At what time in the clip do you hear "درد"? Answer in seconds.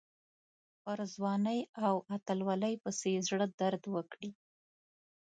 3.59-3.83